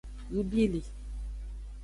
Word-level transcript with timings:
Yubili. 0.33 0.81